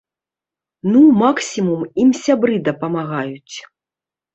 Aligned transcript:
Ну, 0.93 0.99
максімум, 1.23 1.81
ім 2.07 2.17
сябры 2.25 2.55
дапамагаюць. 2.73 3.57